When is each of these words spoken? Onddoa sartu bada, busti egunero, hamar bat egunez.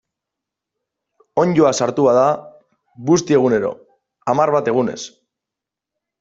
Onddoa 1.43 1.73
sartu 1.79 2.05
bada, 2.07 2.23
busti 3.11 3.39
egunero, 3.41 3.71
hamar 4.35 4.55
bat 4.59 4.73
egunez. 4.75 4.99